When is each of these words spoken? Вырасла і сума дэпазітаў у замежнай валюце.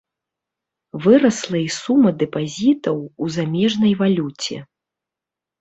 Вырасла 1.03 1.57
і 1.59 1.67
сума 1.79 2.09
дэпазітаў 2.23 2.97
у 3.27 3.29
замежнай 3.37 3.93
валюце. 4.01 4.57